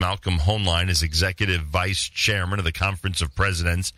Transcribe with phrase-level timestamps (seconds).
[0.00, 3.92] Malcolm Hoenlein is executive vice chairman of the Conference of Presidents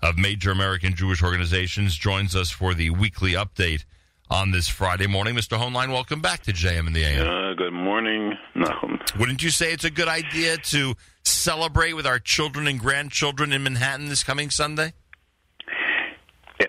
[0.00, 3.84] of Major American Jewish Organizations, joins us for the weekly update
[4.30, 5.34] on this Friday morning.
[5.34, 5.58] Mr.
[5.58, 7.28] Hoenlein, welcome back to JM in the AM.
[7.28, 8.32] Uh, good morning.
[8.54, 8.70] No.
[9.18, 13.62] Wouldn't you say it's a good idea to celebrate with our children and grandchildren in
[13.62, 14.94] Manhattan this coming Sunday?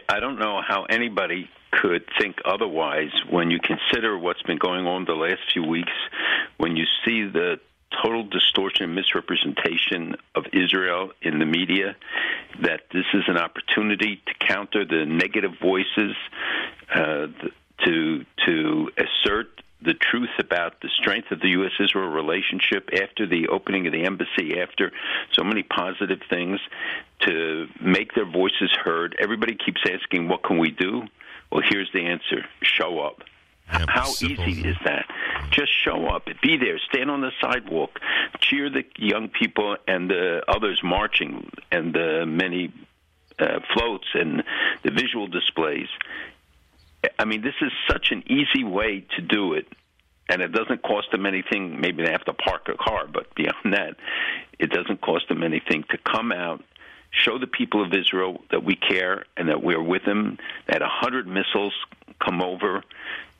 [0.10, 5.06] I don't know how anybody could think otherwise when you consider what's been going on
[5.06, 5.94] the last few weeks,
[6.58, 7.62] when you see the
[8.02, 11.96] total distortion and misrepresentation of Israel in the media,
[12.62, 16.16] that this is an opportunity to counter the negative voices,
[16.94, 17.28] uh,
[17.86, 21.72] to to assert the truth about the strength of the U.S.
[21.80, 24.92] Israel relationship after the opening of the embassy, after
[25.34, 26.60] so many positive things,
[27.22, 29.16] to make their voices heard.
[29.20, 31.04] Everybody keeps asking, What can we do?
[31.52, 33.24] Well, here's the answer show up.
[33.74, 34.48] Yeah, How simple.
[34.48, 35.06] easy is that?
[35.52, 38.00] Just show up, be there, stand on the sidewalk,
[38.40, 42.74] cheer the young people and the others marching, and the many
[43.40, 44.44] uh, floats and
[44.84, 45.88] the visual displays.
[47.20, 49.68] I mean, this is such an easy way to do it,
[50.30, 51.80] and it doesn't cost them anything.
[51.82, 53.96] Maybe they have to park a car, but beyond that,
[54.60, 56.64] it doesn't cost them anything to come out,
[57.12, 60.38] show the people of Israel that we care and that we're with them.
[60.68, 61.74] That a hundred missiles
[62.24, 62.84] come over.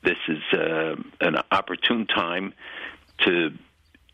[0.04, 2.54] This is uh, an opportune time
[3.26, 3.52] to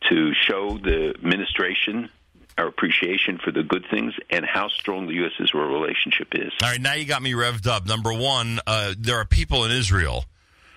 [0.09, 2.09] to show the administration
[2.59, 5.31] our appreciation for the good things and how strong the U.S.
[5.39, 6.51] Israel relationship is.
[6.61, 7.87] All right, now you got me revved up.
[7.87, 10.25] Number one, uh, there are people in Israel,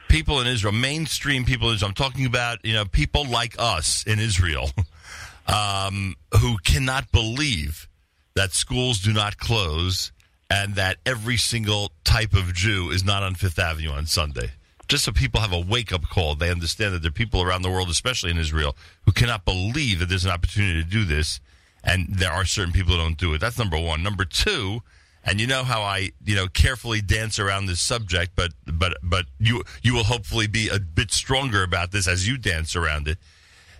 [0.08, 1.88] people in Israel, mainstream people in Israel.
[1.88, 4.70] I'm talking about you know people like us in Israel,
[5.46, 7.88] um, who cannot believe
[8.34, 10.12] that schools do not close
[10.48, 14.52] and that every single type of Jew is not on Fifth Avenue on Sunday.
[14.88, 17.62] Just so people have a wake up call, they understand that there are people around
[17.62, 21.40] the world, especially in Israel, who cannot believe that there's an opportunity to do this,
[21.82, 23.40] and there are certain people who don't do it.
[23.40, 24.02] That's number one.
[24.02, 24.82] Number two,
[25.24, 29.26] and you know how I, you know, carefully dance around this subject, but but but
[29.38, 33.18] you you will hopefully be a bit stronger about this as you dance around it.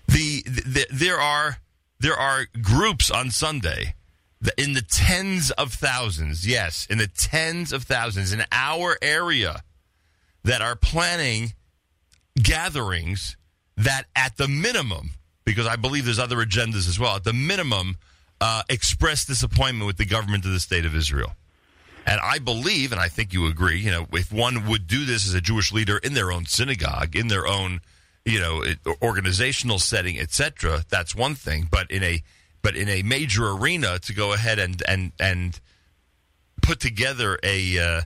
[0.06, 1.58] The, the there are
[1.98, 3.94] there are groups on Sunday
[4.56, 9.62] in the tens of thousands, yes, in the tens of thousands in our area
[10.44, 11.52] that are planning
[12.40, 13.36] gatherings
[13.76, 15.10] that at the minimum,
[15.44, 17.96] because I believe there's other agendas as well, at the minimum,
[18.40, 21.32] uh, express disappointment with the government of the state of Israel.
[22.04, 25.26] And I believe, and I think you agree, you know, if one would do this
[25.26, 27.80] as a Jewish leader in their own synagogue, in their own,
[28.24, 28.64] you know,
[29.00, 31.68] organizational setting, etc., that's one thing.
[31.70, 32.22] But in a
[32.60, 35.60] but in a major arena, to go ahead and and and
[36.60, 38.00] put together a uh,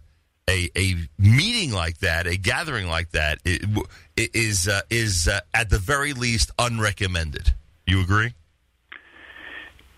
[0.49, 3.63] a a meeting like that, a gathering like that, it,
[4.17, 7.53] it is uh, is uh, at the very least unrecommended.
[7.87, 8.35] You agree?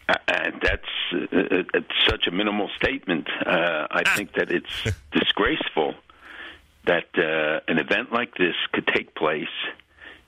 [0.09, 0.83] Uh, and that's
[1.13, 3.29] uh, uh, it's such a minimal statement.
[3.45, 5.95] Uh, I think that it's disgraceful
[6.87, 9.47] that uh, an event like this could take place,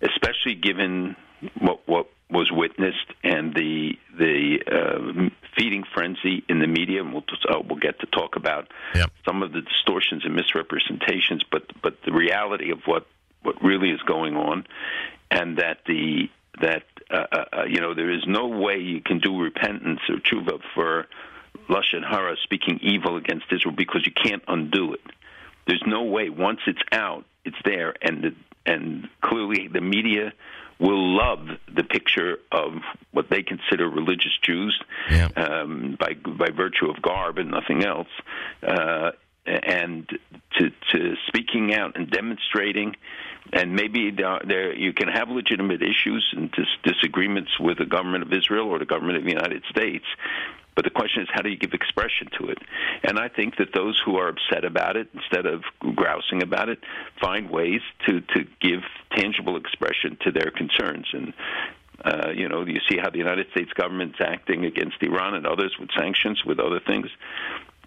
[0.03, 1.17] especially given
[1.59, 7.01] what what was witnessed and the the uh, feeding frenzy in the media.
[7.01, 9.11] And we'll just, uh, we'll get to talk about Yep.
[9.25, 13.07] some of the distortions and misrepresentations, but but the reality of what
[13.43, 14.67] what really is going on,
[15.31, 16.29] and that the
[16.61, 20.61] that uh, uh, you know there is no way you can do repentance or tshuva
[20.75, 21.07] for
[21.69, 25.01] lashon hara, speaking evil against Israel, because you can't undo it.
[25.67, 26.29] There's no way.
[26.29, 28.35] Once it's out, it's there, and the,
[28.67, 30.33] and clearly the media
[30.81, 32.73] will love the picture of
[33.13, 34.81] what they consider religious Jews
[35.11, 35.29] Yeah.
[35.37, 38.09] um, by by virtue of garb and nothing else.
[38.67, 39.11] Uh,
[39.47, 40.09] and
[40.59, 42.95] to, to speaking out and demonstrating,
[43.53, 48.23] and maybe there, there you can have legitimate issues and dis- disagreements with the government
[48.23, 50.05] of Israel or the government of the United States.
[50.75, 52.59] But the question is, how do you give expression to it?
[53.03, 55.63] And I think that those who are upset about it, instead of
[55.95, 56.79] grousing about it,
[57.21, 58.81] find ways to, to give
[59.17, 61.07] tangible expression to their concerns.
[61.13, 61.35] And
[62.05, 65.77] uh, you know, you see how the United States government's acting against Iran and others
[65.79, 67.09] with sanctions, with other things.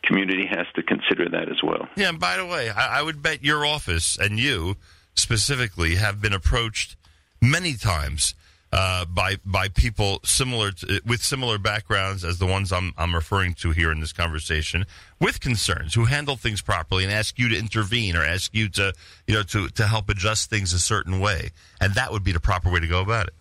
[0.03, 1.87] Community has to consider that as well.
[1.95, 4.75] Yeah, and by the way, I, I would bet your office and you
[5.15, 6.95] specifically have been approached
[7.41, 8.35] many times
[8.73, 13.53] uh, by by people similar to, with similar backgrounds as the ones I'm I'm referring
[13.55, 14.85] to here in this conversation,
[15.21, 18.93] with concerns who handle things properly and ask you to intervene or ask you to
[19.27, 22.39] you know to to help adjust things a certain way, and that would be the
[22.39, 23.33] proper way to go about it.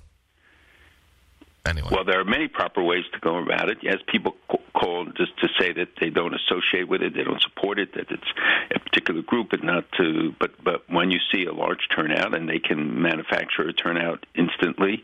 [1.64, 3.78] Anyway, Well, there are many proper ways to go about it.
[3.82, 4.36] Yes, people
[4.82, 8.10] call just to say that they don't associate with it, they don't support it, that
[8.10, 8.32] it's
[8.74, 10.34] a particular group, but not to.
[10.38, 15.02] But but when you see a large turnout and they can manufacture a turnout instantly,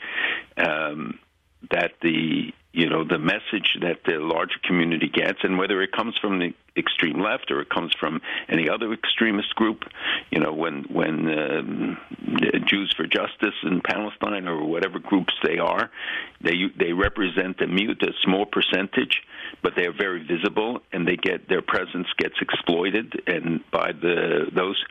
[0.56, 1.19] um,
[1.70, 6.17] that the you know the message that the larger community gets, and whether it comes
[6.20, 9.85] from the extreme left or it comes from any other extremist group,
[10.31, 11.99] you know, when when um,
[12.67, 15.91] Jews for Justice in Palestine or whatever groups they are,
[16.41, 19.23] they they represent a mute, a small percentage,
[19.62, 24.50] but they are very visible, and they get their presence gets exploited, and by the
[24.55, 24.82] those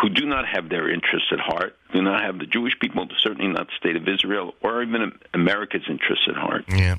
[0.00, 3.52] who do not have their interests at heart, do not have the Jewish people, certainly
[3.52, 6.64] not the state of Israel, or even America's interests at heart.
[6.68, 6.96] Yeah.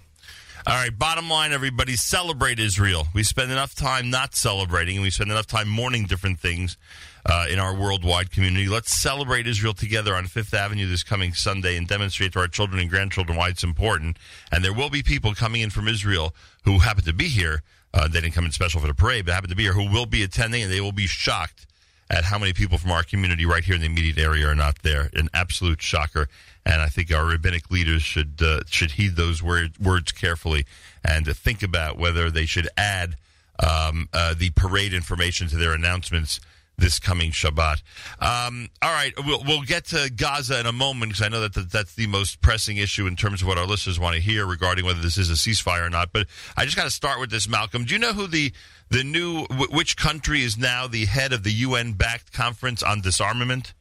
[0.66, 3.10] All right, bottom line, everybody, celebrate Israel.
[3.14, 6.78] We spend enough time not celebrating, and we spend enough time mourning different things
[7.26, 8.70] uh, in our worldwide community.
[8.70, 12.80] Let's celebrate Israel together on Fifth Avenue this coming Sunday and demonstrate to our children
[12.80, 14.16] and grandchildren why it's important.
[14.54, 16.34] And there will be people coming in from Israel
[16.64, 17.62] who happen to be here.
[17.94, 19.92] Uh, they didn't come in special for the parade, but happen to be here, who
[19.92, 21.68] will be attending, and they will be shocked
[22.10, 24.82] at how many people from our community right here in the immediate area are not
[24.84, 25.10] there.
[25.14, 26.28] An absolute shocker.
[26.66, 30.66] And I think our rabbinic leaders should uh, should heed those word, words carefully
[31.04, 33.16] and uh, think about whether they should add
[33.60, 36.40] um, uh, the parade information to their announcements
[36.78, 37.82] this coming Shabbat.
[38.20, 41.54] Um, all right, we'll, we'll get to Gaza in a moment because I know that
[41.54, 44.46] the, that's the most pressing issue in terms of what our listeners want to hear
[44.46, 46.12] regarding whether this is a ceasefire or not.
[46.12, 46.28] But
[46.58, 47.86] I just got to start with this, Malcolm.
[47.86, 48.52] Do you know who the
[48.94, 53.74] the new which country is now the head of the UN backed conference on disarmament?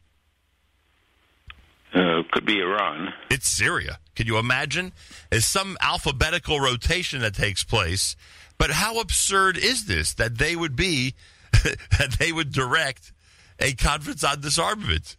[1.94, 3.12] Uh, could be Iran.
[3.30, 3.98] It's Syria.
[4.16, 4.92] Can you imagine?
[5.30, 8.16] There's some alphabetical rotation that takes place.
[8.56, 11.14] But how absurd is this that they would be,
[11.52, 13.12] that they would direct
[13.58, 15.18] a conference on disarmament?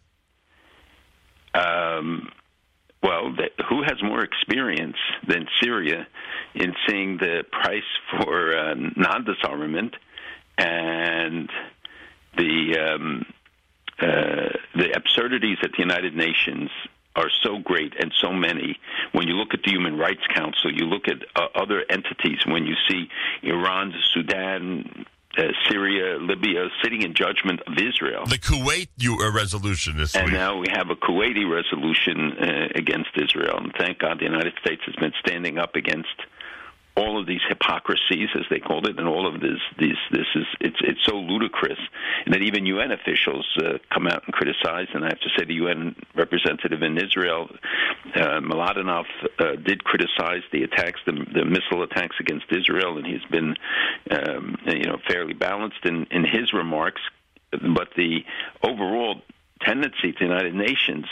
[1.54, 2.32] Um,
[3.00, 4.96] well, the, who has more experience
[5.28, 6.08] than Syria
[6.54, 9.94] in seeing the price for uh, non disarmament
[10.56, 11.50] and
[12.36, 13.26] the um,
[14.00, 16.70] uh, the absurdities at the United Nations
[17.16, 18.76] are so great and so many.
[19.12, 22.38] When you look at the Human Rights Council, you look at uh, other entities.
[22.46, 23.08] When you see
[23.42, 25.06] Iran, Sudan,
[25.38, 28.26] uh, Syria, Libya sitting in judgment of Israel.
[28.26, 30.34] The Kuwait uh, resolution this and week.
[30.34, 33.58] now we have a Kuwaiti resolution uh, against Israel.
[33.58, 36.14] And thank God the United States has been standing up against
[36.96, 40.46] all of these hypocrisies, as they called it, and all of this, these, this is
[40.60, 41.78] it's it's so ludicrous,
[42.24, 44.86] and that even UN officials uh, come out and criticize.
[44.94, 47.48] And I have to say, the UN representative in Israel,
[48.14, 49.06] uh, Mladenov,
[49.40, 53.56] uh, did criticize the attacks, the, the missile attacks against Israel, and he's been,
[54.12, 57.00] um, you know, fairly balanced in in his remarks.
[57.50, 58.24] But the
[58.62, 59.22] overall
[59.64, 61.06] tendency to the United Nations,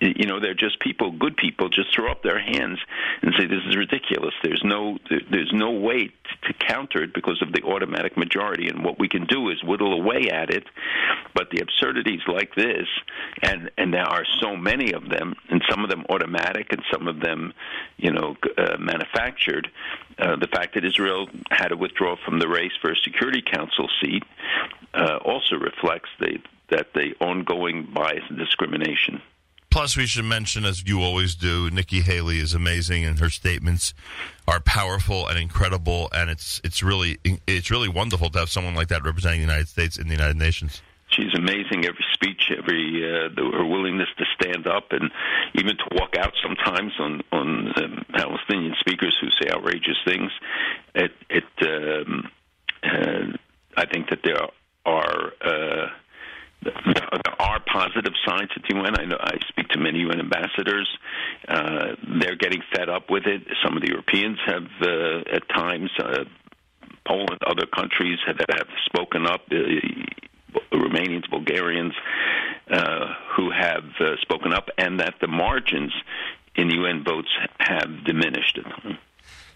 [0.00, 2.78] you know, they're just people, good people, just throw up their hands
[3.22, 4.34] and say this is ridiculous.
[4.42, 4.98] There's no
[5.30, 6.10] there's no way
[6.44, 9.92] to counter it because of the automatic majority, and what we can do is whittle
[9.92, 10.64] away at it.
[11.34, 12.86] But the absurdities like this,
[13.42, 17.08] and and there are so many of them, and some of them automatic, and some
[17.08, 17.52] of them,
[17.96, 19.68] you know, uh, manufactured.
[20.18, 23.88] Uh, the fact that Israel had to withdraw from the race for a Security Council
[24.00, 24.22] seat
[24.94, 26.38] uh, also reflects the
[26.70, 29.20] that the ongoing bias and discrimination.
[29.72, 33.94] Plus, we should mention, as you always do, Nikki Haley is amazing, and her statements
[34.46, 36.10] are powerful and incredible.
[36.12, 39.68] And it's it's really it's really wonderful to have someone like that representing the United
[39.68, 40.82] States in the United Nations.
[41.08, 41.86] She's amazing.
[41.86, 45.10] Every speech, every uh, her willingness to stand up, and
[45.54, 50.30] even to walk out sometimes on on um, Palestinian speakers who say outrageous things.
[50.94, 52.30] It it um,
[52.82, 53.36] uh,
[53.76, 54.50] I think that there are.
[54.84, 55.86] Are uh,
[56.64, 58.98] there are positive signs at the UN.
[58.98, 60.88] I know I speak to many UN ambassadors.
[61.48, 63.42] Uh, they're getting fed up with it.
[63.64, 66.24] Some of the Europeans have, uh, at times, uh,
[67.06, 69.42] Poland, other countries have, have spoken up.
[69.50, 69.56] Uh,
[70.72, 71.94] Romanians, Bulgarians,
[72.70, 75.92] uh, who have uh, spoken up, and that the margins
[76.54, 78.58] in UN votes have diminished.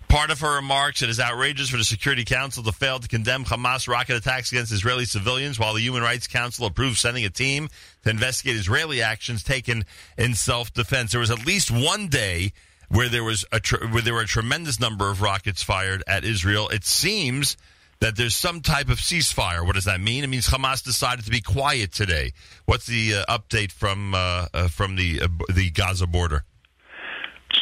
[0.09, 3.45] Part of her remarks, it is outrageous for the Security Council to fail to condemn
[3.45, 7.69] Hamas rocket attacks against Israeli civilians, while the Human Rights Council approves sending a team
[8.05, 9.85] to investigate Israeli actions taken
[10.17, 11.11] in self-defense.
[11.11, 12.53] There was at least one day
[12.89, 16.25] where there was a tr- where there were a tremendous number of rockets fired at
[16.25, 16.69] Israel.
[16.69, 17.57] It seems
[18.01, 19.67] that there's some type of ceasefire.
[19.67, 20.23] What does that mean?
[20.23, 22.33] It means Hamas decided to be quiet today.
[22.65, 26.45] What's the uh, update from uh, uh, from the uh, the Gaza border?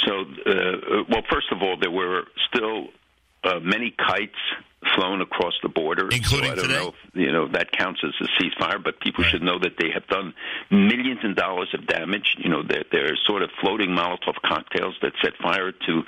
[0.04, 2.88] So, uh, well, first of all, there were still
[3.44, 4.38] uh, many kites
[4.94, 6.08] flown across the border.
[6.10, 6.78] Including so I don't today?
[6.78, 9.30] know if, you know that counts as a ceasefire, but people right.
[9.30, 10.34] should know that they have done
[10.70, 12.36] millions of dollars of damage.
[12.38, 16.02] You know, they're, they're sort of floating Molotov cocktails that set fire to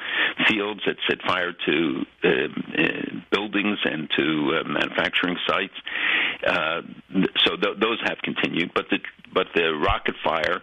[0.48, 2.86] fields, that set fire to uh, uh,
[3.30, 5.74] buildings and to uh, manufacturing sites.
[6.46, 6.82] Uh,
[7.44, 8.98] so th- those have continued, but the
[9.32, 10.62] but the rocket fire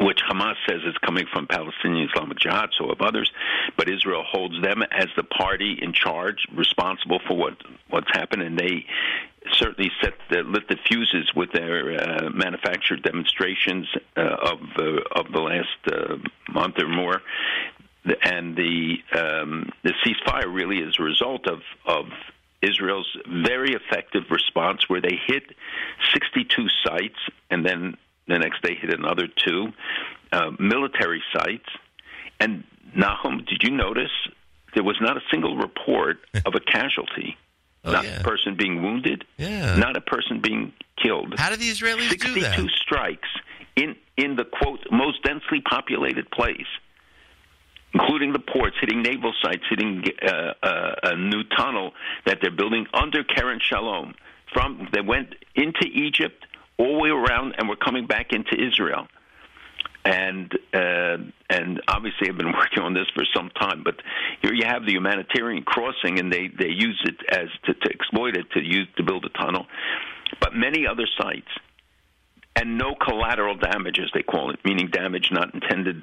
[0.00, 3.30] which Hamas says is coming from Palestinian Islamic Jihad, so of others,
[3.76, 7.56] but Israel holds them as the party in charge, responsible for what
[7.88, 8.86] what's happened, and they
[9.54, 15.32] certainly set the, lit the fuses with their uh, manufactured demonstrations uh, of uh, of
[15.32, 16.16] the last uh,
[16.50, 17.20] month or more,
[18.22, 22.06] and the um, the ceasefire really is a result of of
[22.62, 25.44] Israel's very effective response, where they hit
[26.12, 27.18] 62 sites
[27.50, 27.96] and then
[28.30, 29.68] the next day hit another two
[30.32, 31.68] uh, military sites.
[32.38, 32.64] And
[32.96, 34.10] Nachum, did you notice
[34.74, 37.36] there was not a single report of a casualty?
[37.84, 38.20] Oh, not yeah.
[38.20, 39.76] a person being wounded, Yeah.
[39.76, 40.72] not a person being
[41.02, 41.34] killed.
[41.38, 42.54] How did the Israelis do that?
[42.56, 43.28] 62 strikes
[43.76, 46.66] in in the quote most densely populated place,
[47.94, 51.92] including the ports, hitting naval sites, hitting uh, uh, a new tunnel
[52.26, 54.14] that they're building under Kerem Shalom.
[54.52, 56.44] From they went into Egypt
[56.80, 59.06] all the way around, and we're coming back into Israel.
[60.02, 61.18] And uh,
[61.50, 63.82] and obviously, I've been working on this for some time.
[63.84, 63.96] But
[64.40, 68.36] here you have the humanitarian crossing, and they, they use it as to, to exploit
[68.36, 69.66] it to use to build a tunnel.
[70.40, 71.48] But many other sites,
[72.56, 76.02] and no collateral damage, as they call it, meaning damage not intended.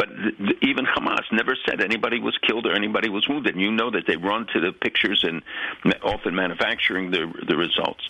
[0.00, 3.54] But th- even Hamas never said anybody was killed or anybody was wounded.
[3.54, 5.42] And you know that they run to the pictures and
[6.02, 8.02] often manufacturing the the results.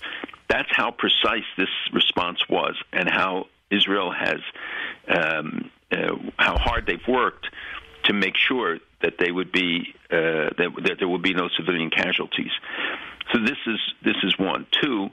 [0.48, 4.40] That's how precise this response was, and how Israel has
[5.08, 7.48] um, uh, how hard they've worked
[8.04, 11.90] to make sure that they would be uh, that, that there would be no civilian
[11.90, 12.52] casualties.
[13.32, 14.64] So this is this is one.
[14.80, 15.08] Two,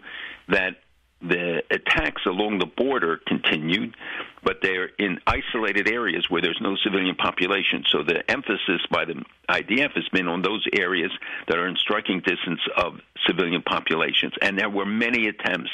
[0.49, 0.75] that
[1.21, 3.95] the attacks along the border continued,
[4.43, 7.83] but they're in isolated areas where there's no civilian population.
[7.89, 11.11] So the emphasis by the IDF has been on those areas
[11.47, 14.33] that are in striking distance of civilian populations.
[14.41, 15.71] And there were many attempts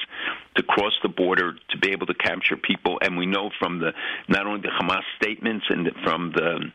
[0.56, 3.00] to cross the border to be able to capture people.
[3.02, 3.92] And we know from the
[4.30, 6.72] not only the Hamas statements and from the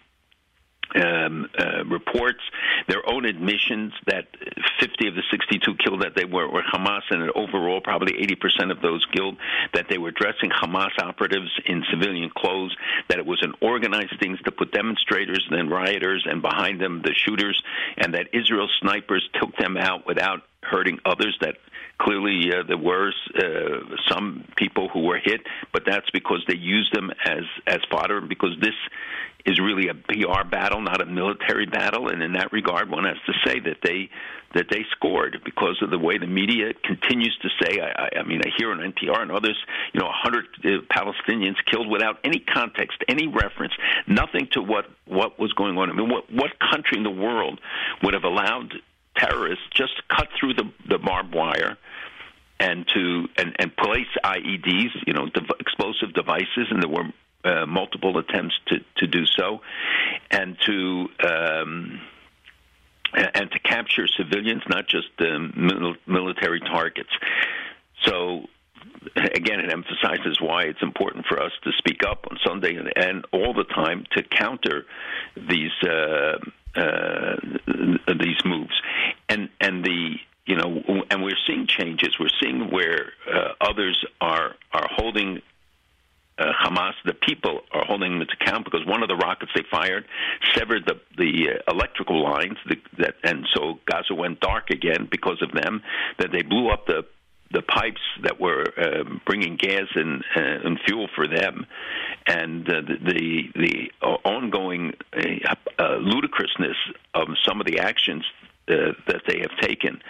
[0.94, 2.40] um, uh, reports,
[2.88, 4.26] their own admissions that
[4.80, 8.80] 50 of the 62 killed that they were, were Hamas, and overall probably 80% of
[8.80, 9.36] those killed
[9.74, 12.74] that they were dressing Hamas operatives in civilian clothes,
[13.08, 17.02] that it was an organized thing to put demonstrators and then rioters and behind them
[17.02, 17.60] the shooters,
[17.96, 21.36] and that Israel snipers took them out without hurting others.
[21.40, 21.56] That
[22.00, 25.40] clearly uh, there were uh, some people who were hit,
[25.72, 28.20] but that's because they used them as as fodder.
[28.20, 28.74] Because this
[29.46, 33.16] is really a PR battle, not a military battle, and in that regard, one has
[33.26, 34.10] to say that they
[34.54, 37.80] that they scored because of the way the media continues to say.
[37.80, 39.56] I, I, I mean, I hear on NPR and others,
[39.92, 43.74] you know, 100 uh, Palestinians killed without any context, any reference,
[44.06, 45.90] nothing to what what was going on.
[45.90, 47.60] I mean, what what country in the world
[48.02, 48.74] would have allowed
[49.18, 51.76] terrorists just cut through the the barbed wire?
[52.60, 57.08] and to and, and place IEDs, you know, dev- explosive devices, and there were
[57.44, 59.60] uh, multiple attempts to, to do so,
[60.30, 62.00] and to um,
[63.14, 67.10] and to capture civilians, not just um, mil- military targets.
[68.04, 68.46] So
[69.16, 73.24] again, it emphasizes why it's important for us to speak up on Sunday and, and
[73.32, 74.84] all the time to counter
[75.36, 76.38] these uh,
[76.78, 78.80] uh, these moves,
[79.28, 80.14] and and the
[80.46, 82.16] you know, and we're seeing changes.
[82.18, 85.42] We're seeing where uh, others are are holding
[86.38, 89.64] uh, Hamas, the people are holding them to account because one of the rockets they
[89.70, 90.04] fired
[90.54, 95.42] severed the the uh, electrical lines, the, that, and so Gaza went dark again because
[95.42, 95.82] of them.
[96.18, 97.04] That they blew up the
[97.50, 101.66] the pipes that were um, bringing gas and, uh, and fuel for them,
[102.26, 106.76] and uh, the the, the ongoing uh, uh, ludicrousness
[107.14, 108.24] of some of the actions
[108.68, 110.00] uh, that they have taken.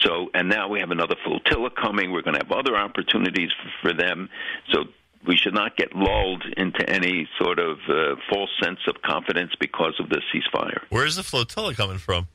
[0.00, 2.10] So, and now we have another flotilla coming.
[2.10, 3.50] We're going to have other opportunities
[3.82, 4.30] for, them.
[4.72, 4.84] So
[5.26, 9.94] we should not get lulled into any sort of uh, false sense of confidence because
[10.00, 10.80] of the ceasefire.
[10.88, 12.26] Where's the flotilla coming from?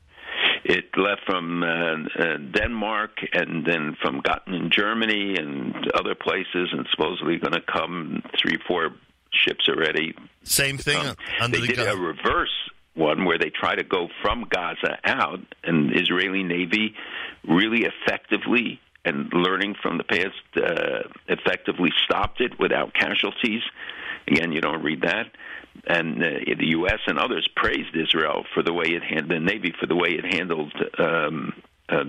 [0.68, 6.86] It left from uh, uh, Denmark and then from Göttingen, Germany, and other places, and
[6.90, 8.90] supposedly going to come three, four
[9.32, 10.14] ships already.
[10.42, 12.56] Same thing Um, under they the did a reverse
[12.94, 16.94] one where they try to go from Gaza out, and Israeli Navy
[17.48, 23.62] really effectively and learning from the past, uh, effectively stopped it without casualties.
[24.26, 25.28] Again, you don't read that.
[25.88, 26.28] And uh,
[26.58, 27.00] the U.S.
[27.06, 30.34] and others praised Israel for the way it handled the Navy for the way it
[30.34, 31.54] handled um,
[31.88, 32.04] uh,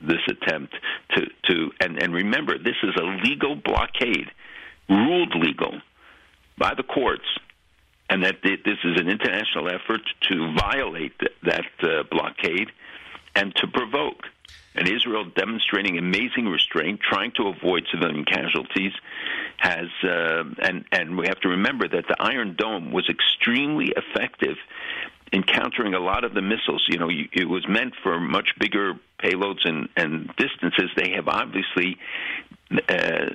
[0.00, 0.74] this attempt
[1.16, 4.30] to to and, and remember this is a legal blockade,
[4.88, 5.80] ruled legal
[6.56, 7.26] by the courts,
[8.08, 12.70] and that th- this is an international effort to violate th- that uh, blockade
[13.34, 14.22] and to provoke.
[14.76, 18.92] And Israel, demonstrating amazing restraint, trying to avoid civilian casualties,
[19.56, 24.56] has uh, and and we have to remember that the Iron Dome was extremely effective
[25.32, 26.84] in countering a lot of the missiles.
[26.88, 30.90] You know, it was meant for much bigger payloads and, and distances.
[30.96, 31.96] They have obviously
[32.88, 33.26] uh,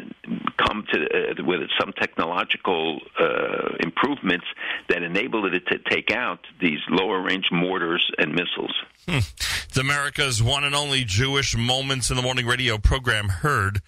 [0.57, 4.45] come to uh, with some technological uh, improvements
[4.89, 8.73] that enabled it to take out these lower range mortars and missiles.
[9.07, 9.19] Hmm.
[9.67, 13.81] It's America's one and only Jewish Moments in the Morning radio program heard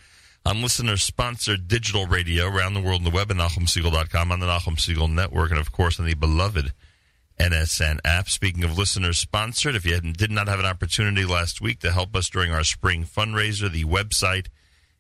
[0.46, 4.48] on listener sponsored digital radio around the world on the web at NachumSegal.com, on the
[4.48, 6.72] Nachum Segal Network, and of course on the beloved
[7.42, 8.30] NSN app.
[8.30, 12.16] Speaking of listeners sponsored, if you did not have an opportunity last week to help
[12.16, 14.48] us during our spring fundraiser, the website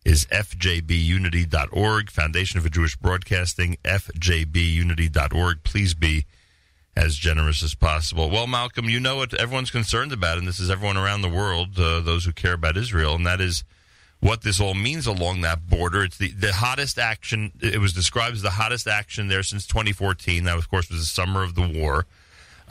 [0.03, 5.63] is fjbunity.org, Foundation for Jewish Broadcasting, fjbunity.org.
[5.63, 6.25] Please be
[6.95, 8.31] as generous as possible.
[8.31, 11.77] Well, Malcolm, you know what everyone's concerned about, and this is everyone around the world,
[11.77, 13.63] uh, those who care about Israel, and that is
[14.19, 16.03] what this all means along that border.
[16.03, 17.51] It's the, the hottest action.
[17.61, 20.43] It was described as the hottest action there since 2014.
[20.45, 22.07] That, of course, was the summer of the war.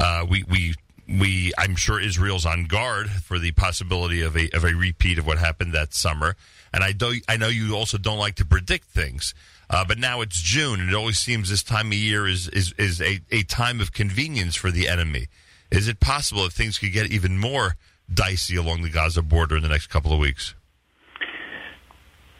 [0.00, 0.74] Uh, we, we,
[1.06, 5.26] we, I'm sure Israel's on guard for the possibility of a, of a repeat of
[5.26, 6.36] what happened that summer.
[6.72, 9.34] And I do, I know you also don't like to predict things.
[9.68, 12.72] Uh, but now it's June, and it always seems this time of year is is,
[12.76, 15.28] is a, a time of convenience for the enemy.
[15.70, 17.76] Is it possible that things could get even more
[18.12, 20.56] dicey along the Gaza border in the next couple of weeks?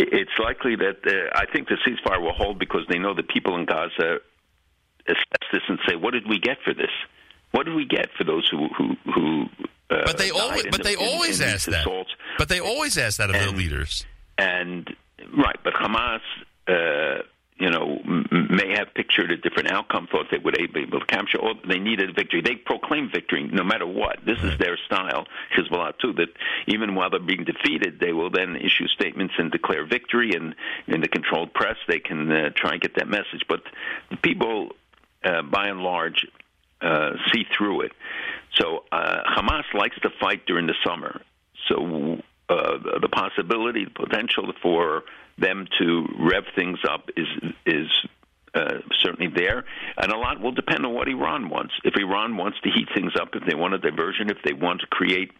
[0.01, 3.57] It's likely that uh, I think the ceasefire will hold because they know the people
[3.57, 4.19] in Gaza
[5.07, 6.91] assess this and say, "What did we get for this?
[7.53, 9.45] What did we get for those who who who?"
[9.91, 11.81] Uh, but they always, but the, they always in, in ask that.
[11.81, 12.15] Assaults?
[12.39, 14.07] But they always ask that of and, their leaders.
[14.39, 14.89] And
[15.37, 16.21] right, but Hamas,
[16.69, 17.23] uh,
[17.59, 20.07] you know, m- may have pictured a different outcome.
[20.07, 21.39] Thought they would be able to capture.
[21.39, 22.41] Or they needed victory.
[22.41, 24.21] They proclaim victory no matter what.
[24.25, 25.27] This is their style.
[25.57, 26.13] Hezbollah too.
[26.13, 26.29] That
[26.69, 30.31] even while they're being defeated, they will then issue statements and declare victory.
[30.35, 30.55] And
[30.87, 33.43] in the controlled press, they can uh, try and get that message.
[33.49, 33.63] But
[34.09, 34.71] the people,
[35.25, 36.27] uh, by and large,
[36.83, 37.93] uh, see through it.
[38.59, 41.21] So uh, Hamas likes to fight during the summer.
[41.69, 45.03] So uh, the possibility, the potential for
[45.39, 47.27] them to rev things up is
[47.65, 47.89] is
[48.55, 49.65] uh, certainly there,
[49.97, 51.73] and a lot will depend on what Iran wants.
[51.85, 54.81] If Iran wants to heat things up, if they want a diversion, if they want
[54.81, 55.31] to create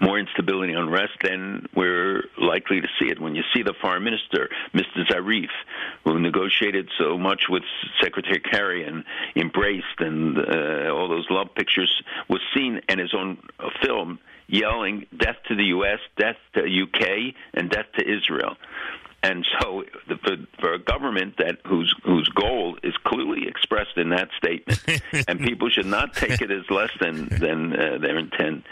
[0.00, 3.20] more instability and unrest, then we're likely to see it.
[3.20, 5.06] When you see the foreign minister, Mr.
[5.10, 5.50] Zarif,
[6.04, 7.62] who negotiated so much with
[8.02, 9.04] Secretary Kerry and
[9.36, 13.38] embraced and uh, all those love pictures, was seen in his own
[13.82, 18.56] film yelling death to the U.S., death to UK, and death to Israel.
[19.22, 24.10] And so, the, for, for a government that whose whose goal is clearly expressed in
[24.10, 24.80] that statement,
[25.28, 28.64] and people should not take it as less than than uh, their intent,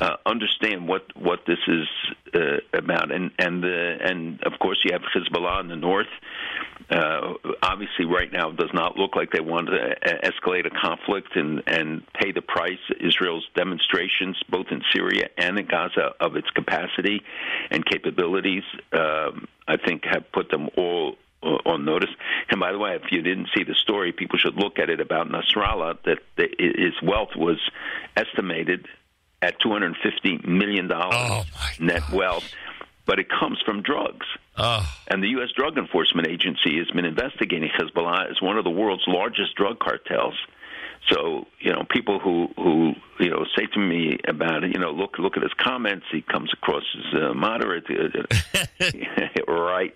[0.00, 1.86] uh, understand what what this is
[2.34, 3.12] uh, about.
[3.12, 6.08] And and the and of course, you have Hezbollah in the north,
[6.90, 11.36] uh, obviously right now it does not look like they want to escalate a conflict
[11.36, 12.78] and, and pay the price.
[13.00, 17.22] Israel's demonstrations, both in Syria and in Gaza, of its capacity
[17.70, 22.10] and capabilities, um, I think, have put them all uh, on notice.
[22.50, 25.00] And by the way, if you didn't see the story, people should look at it
[25.00, 27.58] about Nasrallah that the, his wealth was
[28.16, 28.86] estimated
[29.42, 31.44] at 250 million dollars oh
[31.78, 32.44] net wealth
[33.06, 34.26] but it comes from drugs.
[34.56, 34.88] Oh.
[35.08, 35.48] And the U.S.
[35.56, 40.34] Drug Enforcement Agency has been investigating Hezbollah as one of the world's largest drug cartels.
[41.08, 44.90] So you know, people who who you know say to me about it, you know,
[44.90, 46.06] look look at his comments.
[46.12, 49.94] He comes across as uh, moderate, uh, right?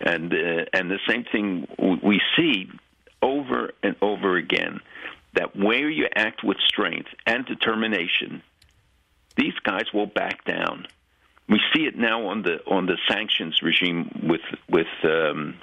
[0.00, 1.68] And uh, and the same thing
[2.02, 2.68] we see
[3.22, 4.80] over and over again
[5.34, 8.42] that where you act with strength and determination,
[9.36, 10.86] these guys will back down.
[11.48, 15.58] We see it now on the on the sanctions regime with with um,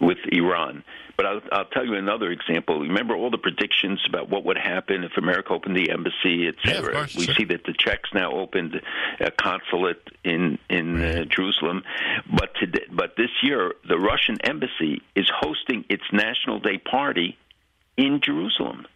[0.00, 0.84] with Iran.
[1.16, 2.80] But I'll, I'll tell you another example.
[2.80, 6.94] Remember all the predictions about what would happen if America opened the embassy, et cetera.
[6.94, 7.34] Yeah, we sure.
[7.34, 8.80] see that the Czechs now opened
[9.20, 11.84] a consulate in in uh, Jerusalem.
[12.26, 17.36] But today, but this year, the Russian embassy is hosting its National Day party
[17.96, 18.86] in Jerusalem.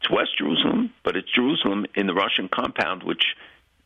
[0.00, 3.24] It's West Jerusalem, but it's Jerusalem in the Russian compound, which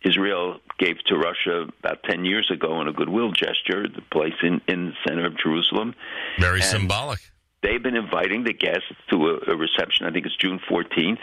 [0.05, 4.61] Israel gave to Russia about 10 years ago in a goodwill gesture, the place in,
[4.69, 5.95] in the center of Jerusalem.
[6.39, 7.19] Very and symbolic.
[7.63, 11.19] They've been inviting the guests to a, a reception, I think it's June 14th.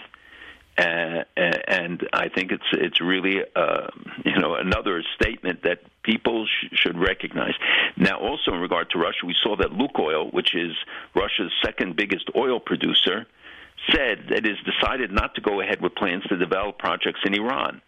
[0.77, 3.87] Uh, and I think it's it's really uh,
[4.25, 7.53] you know another statement that people sh- should recognize.
[7.95, 10.73] Now, also in regard to Russia, we saw that Lukoil, which is
[11.15, 13.25] Russia's second biggest oil producer,
[13.89, 17.33] said that it has decided not to go ahead with plans to develop projects in
[17.33, 17.81] Iran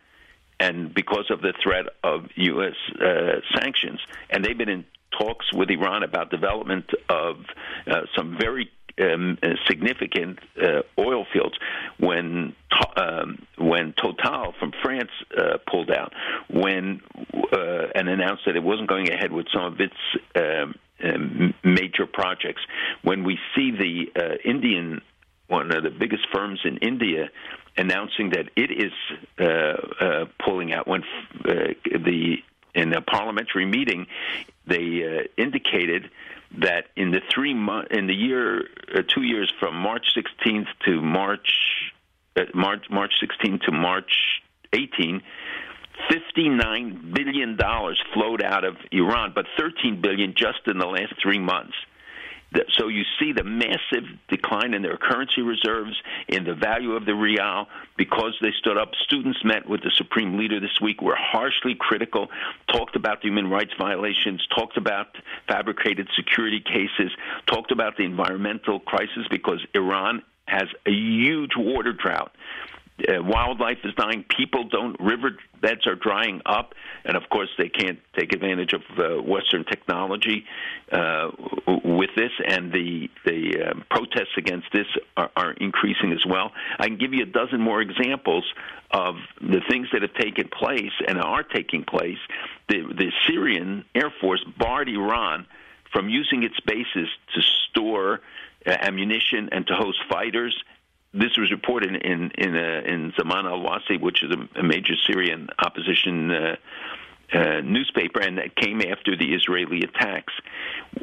[0.60, 2.76] and because of the threat of U.S.
[3.00, 4.86] Uh, sanctions, and they've been in
[5.18, 7.38] talks with Iran about development of
[7.88, 11.56] uh, some very um, uh, significant uh, oil fields
[12.00, 12.56] when
[12.96, 16.14] um, when Total from France uh, pulled out,
[16.50, 17.02] when
[17.54, 19.96] uh, and announced that it wasn't going ahead with some of its
[20.36, 22.62] um, um major projects,
[23.04, 25.02] when we see the uh, Indian
[25.48, 27.30] one of the biggest firms in India
[27.78, 28.92] announcing that it is
[29.40, 31.04] uh, pulling out when
[31.44, 32.38] the
[32.76, 34.08] in a parliamentary meeting
[34.68, 36.10] they indicated
[36.60, 41.02] that in the three month in the year uh, two years from March 16th to
[41.02, 41.92] March
[42.36, 44.42] uh, March March 16th to March
[44.74, 45.22] 18
[46.10, 51.40] 59 billion dollars flowed out of Iran but 13 billion just in the last 3
[51.40, 51.74] months
[52.78, 55.96] so you see the massive decline in their currency reserves,
[56.28, 58.92] in the value of the rial, because they stood up.
[59.04, 62.28] Students met with the supreme leader this week, were harshly critical,
[62.72, 65.08] talked about the human rights violations, talked about
[65.48, 67.12] fabricated security cases,
[67.48, 72.32] talked about the environmental crisis because Iran has a huge water drought
[73.00, 74.26] uh, wildlife is dying.
[74.36, 75.00] People don't.
[75.00, 76.74] River beds are drying up,
[77.06, 80.46] and of course they can't take advantage of uh, Western technology
[80.92, 81.30] uh,
[81.84, 82.32] with this.
[82.46, 86.52] And the the uh, protests against this are, are increasing as well.
[86.80, 88.46] I can give you a dozen more examples
[88.92, 92.20] of the things that have taken place and are taking place.
[92.68, 95.46] The the Syrian Air Force barred Iran
[95.92, 98.22] from using its bases to store
[98.66, 100.56] uh, ammunition and to host fighters
[101.20, 104.94] this was reported in in uh, in Zaman al Wasl, which is a, a major
[105.06, 106.56] Syrian opposition uh,
[107.34, 110.34] uh, newspaper, and that came after the Israeli attacks.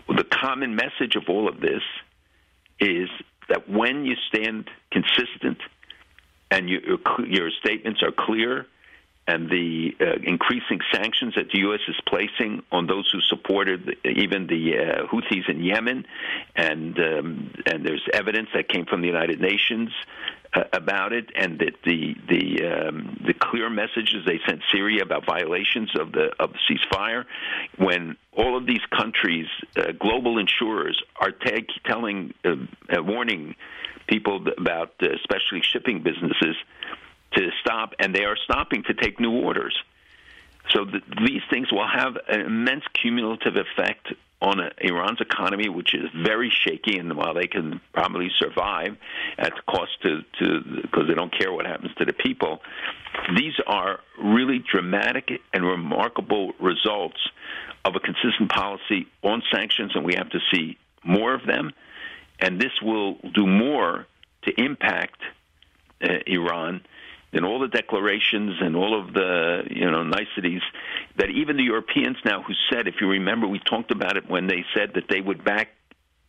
[0.08, 1.82] The common message of all of this
[2.80, 3.08] is
[3.48, 5.58] that when you stand consistent
[6.50, 8.66] and you, your statements are clear
[9.26, 11.80] and the uh, increasing sanctions that the U.S.
[11.88, 16.06] is placing on those who supported even the uh, Houthis in Yemen,
[16.56, 19.90] and um, and there's evidence that came from the United Nations
[20.54, 25.26] uh, about it, and that the the um, the clear messages they sent Syria about
[25.26, 27.24] violations of the of the ceasefire,
[27.76, 32.54] when all of these countries, uh, global insurers, are tag- telling, uh,
[32.96, 33.56] uh, warning
[34.06, 36.56] people about, especially shipping businesses
[37.32, 39.74] to stop, and they are stopping to take new orders.
[40.70, 46.04] So the, these things will have an immense cumulative effect on Iran's economy, which is
[46.14, 48.96] very shaky, and while they can probably survive
[49.38, 52.60] at the cost to, to because they don't care what happens to the people,
[53.36, 57.18] these are really dramatic and remarkable results
[57.84, 61.72] of a consistent policy on sanctions, and we have to see more of them.
[62.38, 64.06] And this will do more
[64.42, 65.20] to impact
[66.02, 66.82] uh, Iran
[67.34, 70.62] and all the declarations and all of the you know niceties
[71.16, 74.46] that even the Europeans now who said, if you remember, we talked about it when
[74.46, 75.68] they said that they would back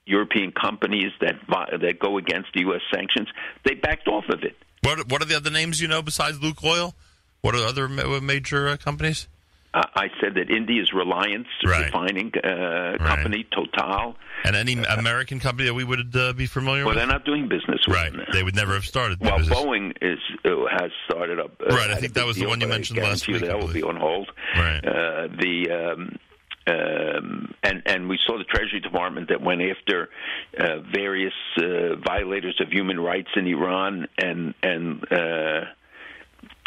[0.05, 2.81] European companies that that go against the U.S.
[2.93, 3.27] sanctions,
[3.65, 4.55] they backed off of it.
[4.81, 6.93] What what are the other names you know besides Lukoil?
[7.41, 9.27] What are other major uh, companies?
[9.75, 11.85] Uh, I said that India's Reliance right.
[11.85, 13.51] refining uh, company, right.
[13.51, 16.97] Total, and any uh, American company that we would uh, be familiar well, with.
[16.97, 17.85] Well, they're not doing business.
[17.85, 18.25] Right, them.
[18.31, 19.19] they would never have started.
[19.19, 19.57] Well, business.
[19.57, 21.51] Boeing is uh, has started up.
[21.59, 23.41] Uh, right, I think that was the one you mentioned last week.
[23.41, 24.31] That will be on hold.
[24.55, 24.81] Right.
[24.81, 26.19] the um,
[26.67, 30.09] um, and and we saw the Treasury Department that went after
[30.57, 35.03] uh, various uh, violators of human rights in Iran and and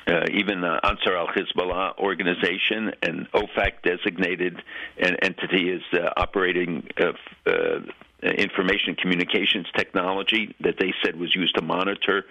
[0.09, 4.57] uh, uh, even the Ansar al Hezbollah organization and OFAC designated
[4.99, 7.13] an entity is uh, operating uh,
[7.47, 7.81] uh,
[8.23, 12.25] information communications technology that they said was used to monitor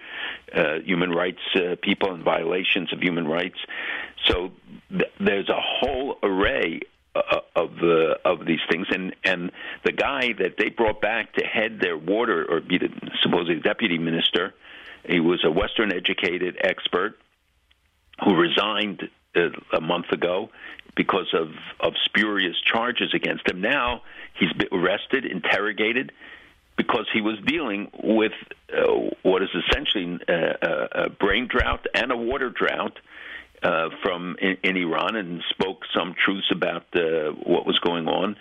[0.54, 3.58] uh, human rights uh, people and violations of human rights.
[4.26, 4.50] So
[4.90, 6.80] th- there's a whole array
[7.14, 9.50] uh, of uh, of these things, and and
[9.84, 12.90] the guy that they brought back to head their water or be the
[13.22, 14.54] supposedly deputy minister,
[15.08, 17.18] he was a Western educated expert
[18.24, 20.50] who resigned uh, a month ago
[20.96, 21.50] because of,
[21.80, 23.60] of spurious charges against him.
[23.60, 24.02] Now
[24.34, 26.12] he's been arrested, interrogated,
[26.76, 28.32] because he was dealing with
[28.76, 32.98] uh, what is essentially a, uh, uh, a brain drought and a water drought.
[33.60, 38.36] Uh, from in, in, Iran and spoke some truths about uh, what was going on.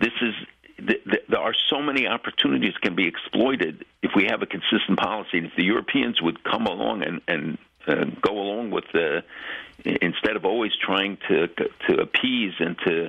[0.00, 0.34] This is
[0.78, 4.98] th- th- there are so many opportunities can be exploited if we have a consistent
[4.98, 5.38] policy.
[5.38, 9.22] And if the Europeans would come along and, and uh, go along with the
[9.84, 13.08] instead of always trying to to appease and to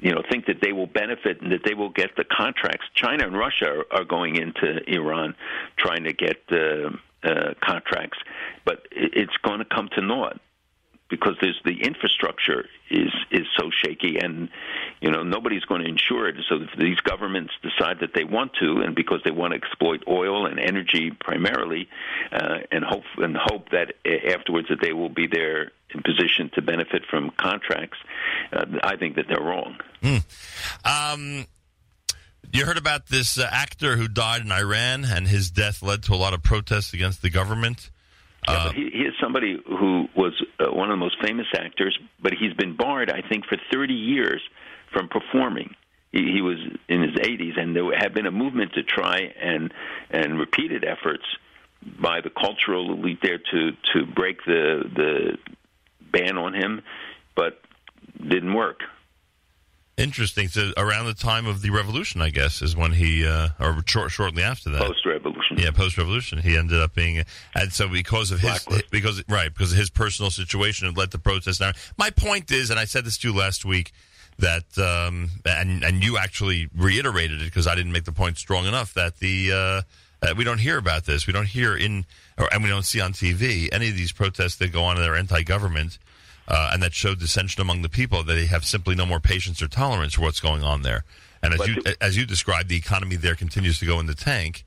[0.00, 2.86] you know think that they will benefit and that they will get the contracts.
[2.94, 5.34] China and Russia are, are going into Iran
[5.76, 6.90] trying to get uh,
[7.22, 8.18] uh, contracts,
[8.64, 10.40] but it's going to come to naught
[11.08, 14.48] because there's the infrastructure is is so shaky, and
[15.00, 16.36] you know nobody's going to insure it.
[16.48, 20.02] So if these governments decide that they want to, and because they want to exploit
[20.08, 21.88] oil and energy primarily,
[22.32, 23.94] uh, and hope and hope that
[24.32, 27.98] afterwards that they will be there in position to benefit from contracts,
[28.52, 29.76] uh, I think that they're wrong.
[30.02, 30.24] Mm.
[30.84, 31.46] Um,
[32.52, 36.14] you heard about this uh, actor who died in Iran, and his death led to
[36.14, 37.90] a lot of protests against the government.
[38.48, 41.98] Yeah, but he, he is somebody who was uh, one of the most famous actors,
[42.22, 44.40] but he's been barred, I think, for 30 years
[44.92, 45.74] from performing.
[46.12, 49.72] He, he was in his 80s, and there had been a movement to try and
[50.10, 51.24] and repeated efforts
[52.00, 55.38] by the cultural elite there to to break the the
[56.12, 56.82] ban on him,
[57.34, 57.60] but
[58.18, 58.80] didn't work.
[59.96, 60.48] Interesting.
[60.48, 64.10] So around the time of the revolution, I guess, is when he, uh, or short,
[64.10, 65.58] shortly after that, post revolution.
[65.58, 68.90] Yeah, post revolution, he ended up being, and so because of his, Blacklist.
[68.90, 71.60] because right, because of his personal situation, it led to protests.
[71.60, 73.92] Now, my point is, and I said this to you last week,
[74.38, 78.66] that um, and and you actually reiterated it because I didn't make the point strong
[78.66, 79.82] enough that the uh,
[80.20, 82.04] that we don't hear about this, we don't hear in,
[82.36, 85.08] or, and we don't see on TV any of these protests that go on that
[85.08, 85.98] are anti-government
[86.48, 89.60] uh, and that showed dissension among the people that they have simply no more patience
[89.62, 91.04] or tolerance for what's going on there.
[91.42, 94.64] And as you as you described, the economy there continues to go in the tank,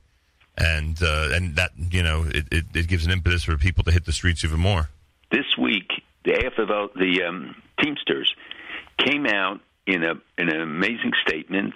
[0.56, 3.90] and uh, and that you know it, it, it, gives an impetus for people to
[3.90, 4.88] hit the streets even more.
[5.30, 5.90] This week,
[6.24, 8.34] the AFL, the um, Teamsters,
[8.98, 11.74] came out in a in an amazing statement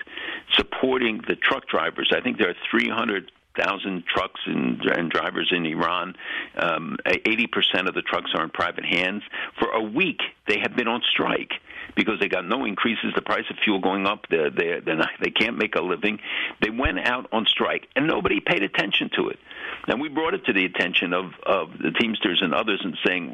[0.52, 2.12] supporting the truck drivers.
[2.14, 6.14] I think there are 300 thousand trucks and, and drivers in Iran.
[6.56, 9.22] Um, eighty um, percent of the trucks are in private hands.
[9.58, 11.52] For a week, they have been on strike
[11.96, 13.12] because they got no increases.
[13.14, 14.26] The price of fuel going up.
[14.30, 16.18] They're, they're, they're not, they can't make a living.
[16.60, 19.38] They went out on strike, and nobody paid attention to it.
[19.86, 23.30] And we brought it to the attention of, of the Teamsters and others, and saying,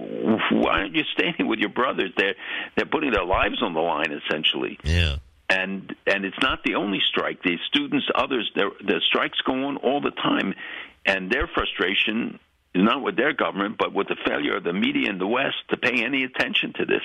[0.50, 2.12] "Why aren't you standing with your brothers?
[2.16, 2.34] They're
[2.76, 5.16] they're putting their lives on the line, essentially." Yeah
[5.50, 7.42] and and it's not the only strike.
[7.42, 10.54] The students, others, the strikes go on all the time,
[11.04, 12.38] and their frustration
[12.74, 15.56] is not with their government, but with the failure of the media in the West
[15.70, 17.02] to pay any attention to this.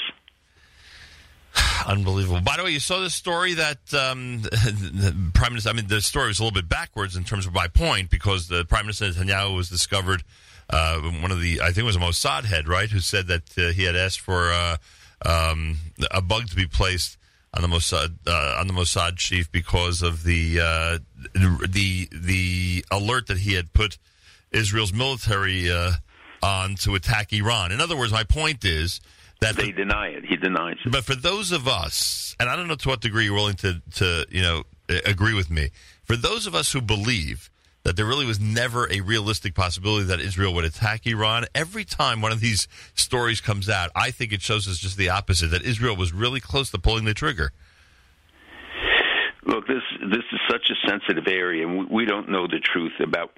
[1.88, 2.41] Unbelievable.
[2.41, 5.71] By the way, you saw this story that um, the Prime Minister.
[5.71, 8.47] I mean, the story was a little bit backwards in terms of my point because
[8.47, 10.23] the Prime Minister Netanyahu was discovered.
[10.69, 13.58] Uh, one of the, I think it was a Mossad head, right, who said that
[13.58, 14.77] uh, he had asked for uh,
[15.23, 15.77] um,
[16.10, 17.17] a bug to be placed
[17.56, 21.00] on the Mossad uh, on the Mossad chief because of the uh,
[21.34, 23.98] the the alert that he had put
[24.52, 25.91] Israel's military uh,
[26.44, 27.72] on to attack Iran.
[27.72, 29.00] In other words, my point is
[29.41, 30.26] that they the, deny it.
[30.26, 30.91] He denies it.
[30.91, 33.82] But for those of us, and I don't know to what degree you're willing to
[33.96, 34.63] to you know
[35.06, 35.70] agree with me,
[36.04, 37.50] for those of us who believe
[37.86, 41.45] that there really was never a realistic possibility that Israel would attack Iran.
[41.54, 45.10] Every time one of these stories comes out, I think it shows us just the
[45.10, 47.52] opposite that Israel was really close to pulling the trigger.
[49.45, 53.32] Look, this this is such a sensitive area, and we don't know the truth about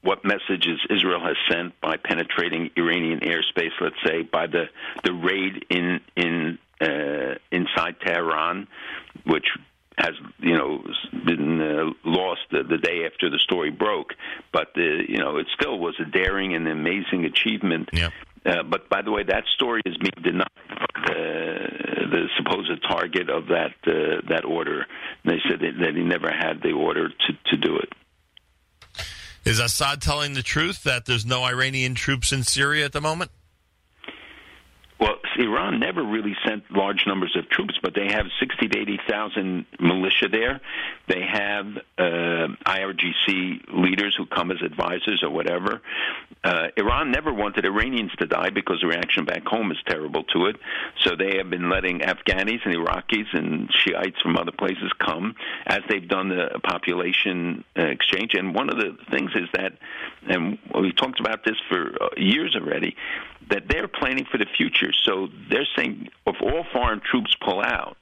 [0.00, 3.72] what messages Israel has sent by penetrating Iranian airspace.
[3.82, 4.64] Let's say by the
[5.04, 8.66] the raid in in uh, inside Tehran,
[9.26, 9.44] which
[10.00, 10.82] has you know
[11.24, 14.14] been uh, lost the, the day after the story broke,
[14.52, 17.90] but the you know it still was a daring and amazing achievement.
[17.92, 18.10] Yeah.
[18.44, 20.46] Uh, but by the way, that story is being denied.
[21.06, 24.86] The, the supposed target of that uh, that order,
[25.24, 27.92] they said that, that he never had the order to to do it.
[29.44, 33.30] Is Assad telling the truth that there's no Iranian troops in Syria at the moment?
[35.00, 39.66] Well, Iran never really sent large numbers of troops, but they have 60 to 80,000
[39.80, 40.60] militia there.
[41.08, 45.80] They have uh, IRGC leaders who come as advisors or whatever.
[46.42, 50.46] Uh, Iran never wanted Iranians to die because the reaction back home is terrible to
[50.46, 50.56] it.
[51.00, 55.34] So they have been letting Afghanis and Iraqis and Shiites from other places come
[55.66, 58.34] as they've done the population uh, exchange.
[58.34, 59.74] And one of the things is that,
[60.26, 62.96] and we've talked about this for uh, years already,
[63.50, 64.92] that they're planning for the future.
[65.04, 67.98] So they're saying if all foreign troops pull out,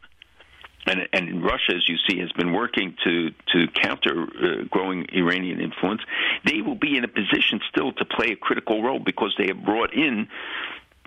[0.86, 5.60] and, and Russia, as you see, has been working to to counter uh, growing Iranian
[5.60, 6.02] influence.
[6.44, 9.64] They will be in a position still to play a critical role because they have
[9.64, 10.28] brought in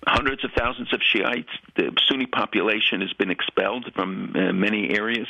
[0.07, 1.49] hundreds of thousands of Shiites.
[1.75, 5.27] The Sunni population has been expelled from uh, many areas,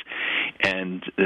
[0.61, 1.23] and uh,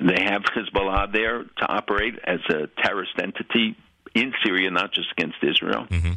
[0.00, 3.76] they have Hezbollah there to operate as a terrorist entity
[4.14, 5.86] in Syria, not just against Israel.
[5.88, 6.12] Mm-hmm.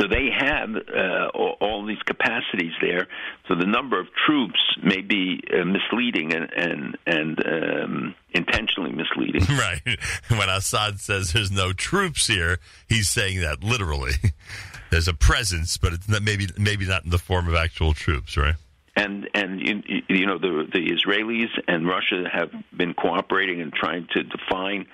[0.00, 3.06] So they have uh, all, these capacities there.
[3.48, 9.42] So the number of troops may be uh, misleading and and, and um, intentionally misleading.
[9.60, 9.82] Right.
[10.28, 14.12] When Assad says there's no troops here, he's saying that literally.
[14.90, 18.36] there's a presence, but it's not, maybe maybe not in the form of actual troops,
[18.36, 18.54] right?
[18.96, 24.08] And and you, you know the the Israelis and Russia have been cooperating and trying
[24.12, 24.86] to define,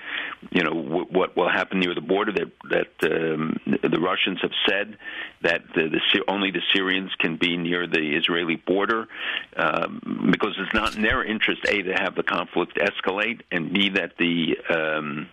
[0.50, 2.32] you know, what, what will happen near the border.
[2.32, 4.98] That that um, the Russians have said
[5.42, 9.08] that the, the only the Syrians can be near the Israeli border
[9.56, 13.88] um, because it's not in their interest a to have the conflict escalate and b
[13.90, 15.28] that the um,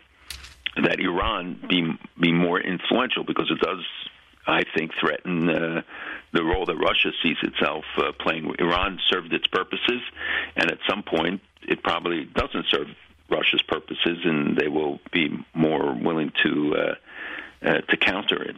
[0.77, 3.83] that Iran be be more influential because it does
[4.45, 5.81] I think, threaten uh,
[6.33, 8.53] the role that Russia sees itself uh, playing.
[8.59, 10.01] Iran served its purposes,
[10.55, 12.87] and at some point, it probably doesn't serve
[13.29, 16.95] Russia's purposes, and they will be more willing to uh,
[17.67, 18.57] uh, to counter it.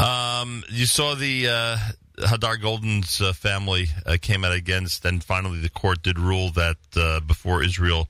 [0.00, 1.76] Um, you saw the uh,
[2.18, 6.76] Hadar Goldin's uh, family uh, came out against, and finally the court did rule that
[6.96, 8.08] uh, before Israel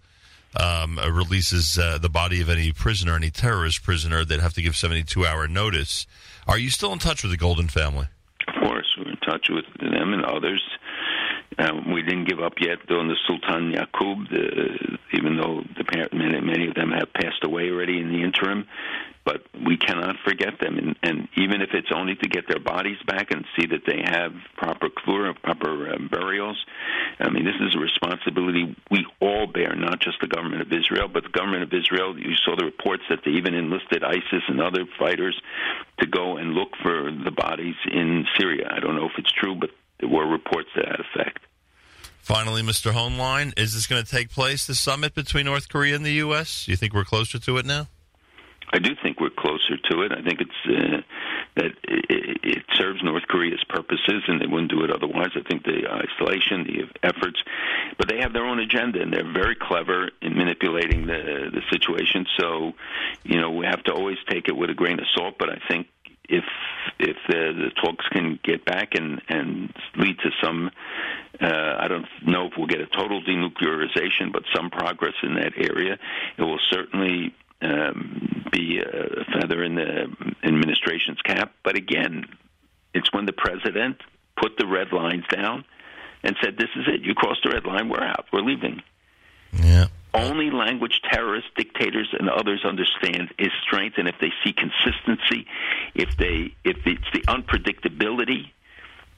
[0.57, 4.77] um, releases uh, the body of any prisoner, any terrorist prisoner, they'd have to give
[4.77, 6.07] 72 hour notice.
[6.47, 8.07] Are you still in touch with the Goldin family?
[8.47, 10.63] Of course, we're in touch with them and others.
[11.59, 16.41] Um, we didn't give up yet on the Sultan Yaqub, the, even though the many,
[16.41, 18.67] many of them have passed away already in the interim.
[19.29, 22.97] But we cannot forget them, and, and even if it's only to get their bodies
[23.07, 26.57] back and see that they have proper kevura, proper uh, burials.
[27.21, 31.09] I mean, this is a responsibility we all bear, not just the government of Israel,
[31.12, 32.19] but the government of Israel.
[32.19, 35.38] You saw the reports that they even enlisted ISIS and other fighters
[36.01, 38.71] to go and look for the bodies in Syria.
[38.75, 39.69] I don't know if it's true, but
[40.01, 41.41] there were reports to that effect.
[42.23, 42.93] Finally, Mr.
[42.93, 46.64] Hoenlein, is this going to take place, the summit between North Korea and the U.S.?
[46.64, 47.88] Do you think we're closer to it now?
[48.70, 50.12] I do think we're closer to it.
[50.12, 51.00] I think it's uh,
[51.57, 55.31] that it, it serves North Korea's purposes, and they wouldn't do it otherwise.
[55.37, 57.42] I think the isolation, the efforts,
[57.96, 62.26] but they have their own agenda, and they're very clever in manipulating the the situation.
[62.38, 62.72] So,
[63.24, 65.37] you know, we have to always take it with a grain of salt.
[65.38, 65.87] But I think
[66.28, 66.44] if
[66.98, 70.70] if the, the talks can get back and and lead to some
[71.40, 75.52] uh, I don't know if we'll get a total denuclearization, but some progress in that
[75.57, 75.98] area.
[76.37, 80.07] It will certainly um, be a feather in the
[80.44, 81.53] administration's cap.
[81.64, 82.27] But again,
[82.94, 84.01] it's when the president
[84.37, 85.64] put the red lines down
[86.23, 87.03] and said, "This is it.
[87.03, 87.88] You crossed the red line.
[87.88, 88.27] We're out.
[88.33, 88.83] We're leaving."
[89.53, 89.87] Yeah.
[90.14, 95.47] Only language terrorists, dictators, and others understand is strength, and if they see consistency,
[95.94, 98.51] if they if it's the unpredictability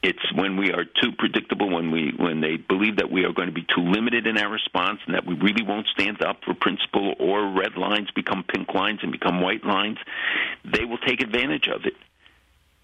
[0.03, 3.49] it's when we are too predictable, when we when they believe that we are going
[3.49, 6.55] to be too limited in our response, and that we really won't stand up for
[6.55, 9.99] principle, or red lines become pink lines and become white lines.
[10.65, 11.95] They will take advantage of it.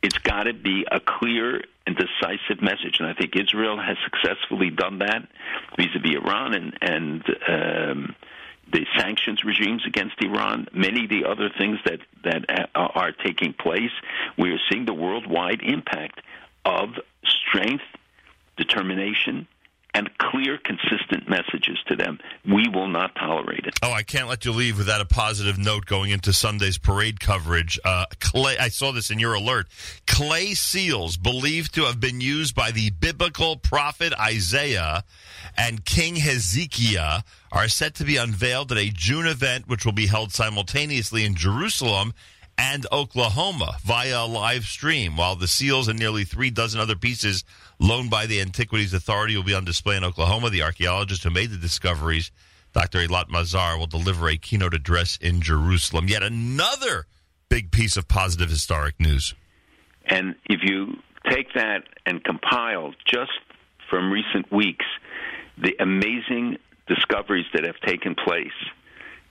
[0.03, 4.71] It's got to be a clear and decisive message, and I think Israel has successfully
[4.71, 5.27] done that
[5.77, 7.25] vis-a-vis Iran and and.
[7.49, 8.15] Um,
[8.73, 13.93] the sanctions regimes against Iran, many of the other things that that are taking place,
[14.37, 16.21] we are seeing the worldwide impact
[16.67, 16.91] of
[17.25, 17.85] strength,
[18.59, 19.47] determination,
[19.95, 22.19] and clear, consistent messages to them.
[22.45, 23.79] We will not tolerate it.
[23.83, 27.81] Oh, I can't let you leave without a positive note going into Sunday's parade coverage.
[27.83, 29.69] Uh, clay, I saw this in your alert.
[30.07, 35.03] Clay seals believed to have been used by the biblical prophet Isaiah
[35.57, 40.09] and King Hezekiah are set to be unveiled at a June event, which will be
[40.09, 42.13] held simultaneously in Jerusalem
[42.59, 47.45] and Oklahoma via a live stream, while the seals and nearly three dozen other pieces
[47.79, 50.51] loaned by the Antiquities Authority will be on display in Oklahoma.
[50.51, 52.31] The archaeologist who made the discoveries,
[52.73, 52.99] Dr.
[52.99, 56.09] Eilat Mazar, will deliver a keynote address in Jerusalem.
[56.09, 57.07] Yet another
[57.49, 59.35] big piece of positive historic news.
[60.07, 60.97] And if you
[61.31, 63.33] take that and compile just
[63.91, 64.85] from recent weeks
[65.59, 68.53] the amazing discoveries that have taken place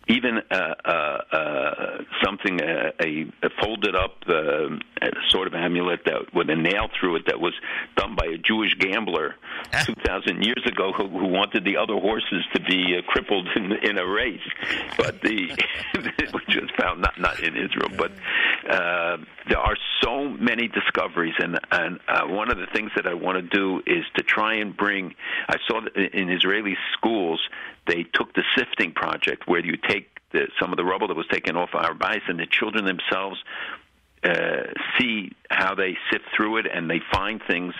[0.08, 0.90] even uh, uh,
[1.32, 4.70] uh, something uh, a, a folded up uh,
[5.30, 7.54] sort of amulet that with a nail through it that was
[7.98, 9.36] done by a Jewish gambler
[9.84, 13.72] two thousand years ago who, who wanted the other horses to be uh, crippled in,
[13.84, 14.40] in a race,
[14.98, 15.48] but the
[16.32, 18.12] which was found not not in Israel, but
[18.70, 19.18] uh,
[19.50, 23.38] there are so many discoveries, and and uh, one of the things that I want
[23.38, 25.16] to do is to try and bring.
[25.48, 27.40] I saw that in Israeli schools
[27.88, 31.28] they took the sifting project where you take the, some of the rubble that was
[31.28, 33.42] taken off our bodies, and the children themselves
[34.26, 34.64] uh,
[34.98, 37.74] see how they sift through it, and they find things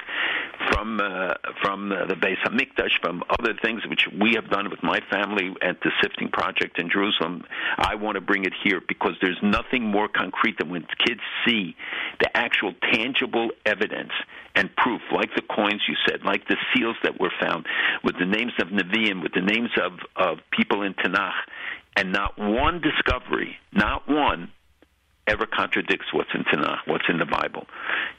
[0.70, 4.84] from uh, from uh, the Beis Hamikdash, from other things which we have done with
[4.84, 7.44] my family at the Sifting Project in Jerusalem.
[7.78, 11.76] I want to bring it here because there's nothing more concrete than when kids see
[12.20, 14.12] the actual tangible evidence
[14.56, 17.66] and proof, like the coins you said, like the seals that were found,
[18.04, 21.34] with the names of Nevi'im, with the names of of people in Tanakh,
[21.96, 24.52] and not one discovery, not one
[25.28, 27.66] ever contradicts what's in Tanakh, what's in the Bible.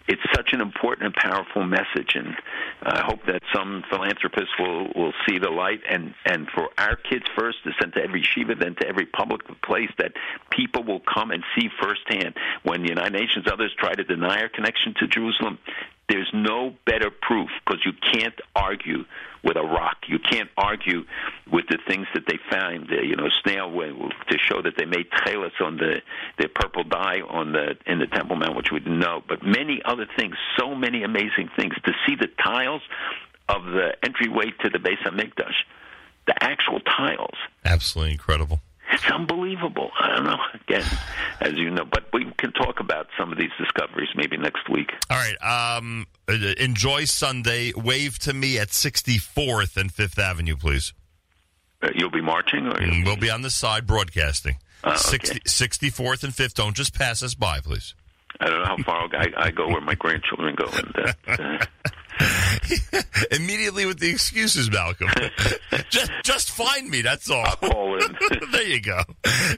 [0.09, 2.35] It's such an important and powerful message, and
[2.83, 7.25] I hope that some philanthropists will will see the light, and and for our kids
[7.37, 10.13] first to send to every shiva, then to every public place that
[10.51, 12.35] people will come and see firsthand.
[12.63, 15.59] When the United Nations others try to deny our connection to Jerusalem,
[16.09, 19.05] there's no better proof because you can't argue
[19.43, 19.97] with a rock.
[20.09, 21.05] You can't argue
[21.51, 22.91] with the things that they found.
[22.91, 26.03] Uh, you know, snail to show that they made trailers on the
[26.39, 29.23] the purple dye on the in the Temple Mount, which we didn't know.
[29.27, 31.75] But many other things, so many amazing things.
[31.85, 32.83] To see the tiles
[33.49, 35.55] of the entryway to the Beis Hamikdash,
[36.27, 37.37] the actual tiles.
[37.65, 38.61] Absolutely incredible.
[38.93, 39.91] It's unbelievable.
[39.99, 40.39] I don't know.
[40.55, 40.85] Again,
[41.41, 44.91] as you know, but we can talk about some of these discoveries maybe next week.
[45.11, 45.77] All right.
[45.77, 47.73] Um, uh, enjoy Sunday.
[47.77, 50.93] Wave to me at 64th and Fifth Avenue, please.
[51.83, 54.57] Uh, you'll be marching, or mm, we'll be on the side broadcasting.
[54.83, 54.99] Uh, okay.
[54.99, 56.55] 60, 64th and Fifth.
[56.55, 57.95] Don't just pass us by, please.
[58.41, 61.13] I don't know how far I, I go where my grandchildren go, and uh,
[61.43, 61.67] uh
[63.31, 65.09] Immediately with the excuses, Malcolm.
[65.91, 67.03] just just find me.
[67.03, 67.45] That's all.
[67.45, 68.17] I'll call in.
[68.53, 69.03] there you go,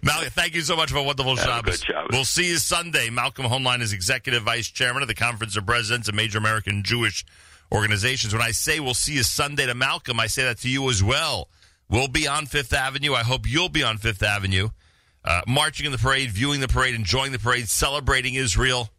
[0.03, 0.31] Malcolm.
[0.31, 1.85] Thank you so much for a wonderful Shabbos.
[2.11, 3.11] We'll see you Sunday.
[3.11, 7.25] Malcolm Hoenlein is executive vice chairman of the Conference of Presidents of Major American Jewish
[7.73, 8.33] Organizations.
[8.33, 11.03] When I say we'll see you Sunday to Malcolm, I say that to you as
[11.03, 11.49] well.
[11.89, 13.15] We'll be on Fifth Avenue.
[13.15, 14.69] I hope you'll be on Fifth Avenue,
[15.25, 18.91] uh, marching in the parade, viewing the parade, enjoying the parade, celebrating Israel.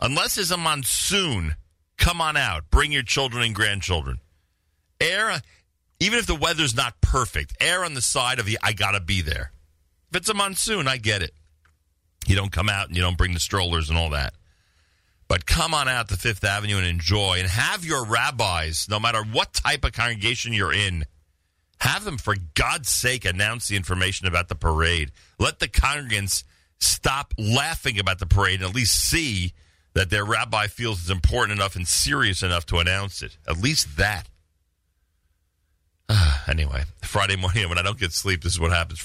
[0.00, 1.56] Unless there's a monsoon
[1.98, 2.70] Come on out.
[2.70, 4.20] Bring your children and grandchildren.
[5.00, 5.40] Air,
[6.00, 9.20] even if the weather's not perfect, err on the side of the I gotta be
[9.20, 9.52] there.
[10.10, 11.32] If it's a monsoon, I get it.
[12.26, 14.34] You don't come out and you don't bring the strollers and all that.
[15.28, 19.22] But come on out to Fifth Avenue and enjoy and have your rabbis, no matter
[19.22, 21.04] what type of congregation you're in,
[21.80, 25.12] have them, for God's sake, announce the information about the parade.
[25.38, 26.44] Let the congregants
[26.80, 29.52] stop laughing about the parade and at least see
[29.98, 33.36] that their rabbi feels is important enough and serious enough to announce it.
[33.48, 34.28] At least that.
[36.46, 38.96] anyway, Friday morning when I don't get sleep, this is what happens.